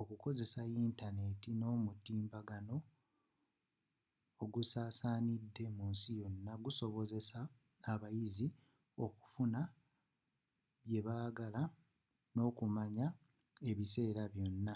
[0.00, 2.76] okukozesa yintaneeti n'omutimbagano
[4.42, 7.40] ogusaasaanidde munsi yonna gusobozesa
[7.92, 8.46] abayizi
[9.04, 9.60] okufuna
[10.86, 11.62] bye baagala
[12.48, 13.06] okumanya
[13.68, 14.74] ekiseera kyonna